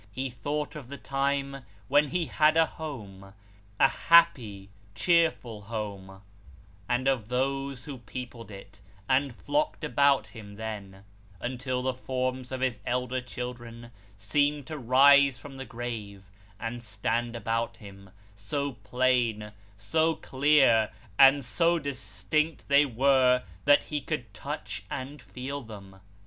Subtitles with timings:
[0.11, 1.57] He thought of the time
[1.87, 3.35] when he had a home
[3.79, 6.23] a happy, cheerful homo
[6.89, 11.03] and of those who peopled it, and flocked about him then,
[11.39, 16.23] until the forms of his elder children seemed to rise from the grave,
[16.59, 20.89] and stand about him so plain, so clear,
[21.19, 25.97] and so distinct they were that he could touch and feel them.